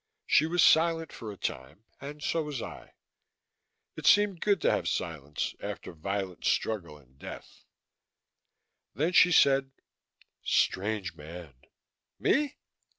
She 0.25 0.47
was 0.47 0.63
silent 0.63 1.13
for 1.13 1.31
a 1.31 1.37
time, 1.37 1.83
and 1.99 2.23
so 2.23 2.41
was 2.41 2.59
I 2.59 2.93
it 3.95 4.07
seemed 4.07 4.41
good 4.41 4.59
to 4.61 4.71
have 4.71 4.87
silence, 4.87 5.53
after 5.61 5.93
violent 5.93 6.43
struggle 6.43 6.97
and 6.97 7.19
death. 7.19 7.65
Then 8.95 9.13
she 9.13 9.31
said: 9.31 9.69
"Strange 10.41 11.13
man." 11.13 11.53
"Me?" 12.17 12.57